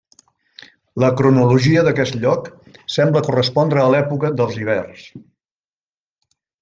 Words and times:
La 1.03 1.09
cronologia 1.19 1.83
d'aquest 1.87 2.17
lloc 2.23 2.49
sembla 2.95 3.23
correspondre 3.29 3.83
a 3.83 3.93
l'època 3.97 4.33
dels 4.41 4.57
ibers. 4.65 5.05